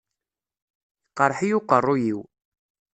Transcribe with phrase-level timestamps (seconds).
[1.07, 2.19] Iqreḥ-iyi uqerruy-iw.